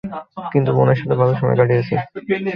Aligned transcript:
কিন্তু 0.53 0.69
বোনের 0.77 0.97
সাথে 0.99 1.15
ভালো 1.15 1.33
সময় 1.35 1.57
কাটিয়েছি। 1.59 1.93